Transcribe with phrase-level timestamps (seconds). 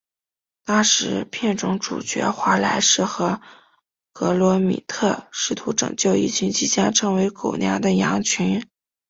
[0.65, 3.39] 当时片中主角华莱士和
[4.13, 8.63] 格罗米特试图拯救一群即将成为狗粮的羊群。